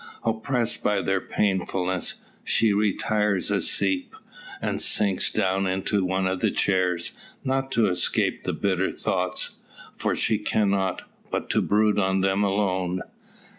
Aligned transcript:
Oppressed 0.23 0.81
by 0.81 1.03
their 1.03 1.21
painfulness, 1.21 2.15
she 2.43 2.73
retires 2.73 3.51
a 3.51 3.61
seep, 3.61 4.15
and 4.59 4.81
sinks 4.81 5.29
down 5.29 5.67
into 5.67 6.03
one 6.03 6.25
of 6.25 6.39
the 6.39 6.49
chairs; 6.49 7.13
not 7.43 7.71
to 7.73 7.85
escape 7.85 8.43
the 8.43 8.53
bitter 8.53 8.91
thoughts 8.91 9.57
for 9.95 10.15
she 10.15 10.39
cannot 10.39 11.03
but 11.29 11.51
to 11.51 11.61
brood 11.61 11.99
on 11.99 12.21
them 12.21 12.43
alone. 12.43 13.03